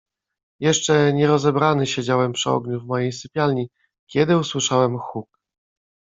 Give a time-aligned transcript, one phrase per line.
[0.59, 3.69] "Jeszcze nie rozebrany siedziałem przy ogniu w mojej sypialni,
[4.11, 5.37] kiedy usłyszałem huk."